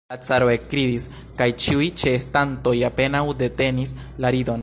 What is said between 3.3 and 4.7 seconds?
detenis la ridon.